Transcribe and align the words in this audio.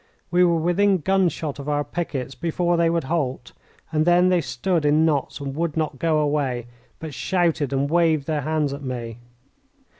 We 0.31 0.43
were 0.43 0.57
within 0.57 0.97
gunshot 0.97 1.59
of 1.59 1.69
our 1.69 1.83
pickets 1.83 2.33
before 2.33 2.75
they 2.75 2.89
would 2.89 3.03
halt, 3.03 3.53
and 3.91 4.03
then 4.03 4.29
they 4.29 4.41
stood 4.41 4.83
in 4.83 5.05
knots 5.05 5.39
and 5.39 5.53
would 5.55 5.77
not 5.77 5.99
go 5.99 6.17
away, 6.17 6.65
but 6.97 7.13
shouted 7.13 7.71
and 7.71 7.87
waved 7.87 8.25
their 8.25 8.41
hands 8.41 8.73
at 8.73 8.81
me. 8.81 9.19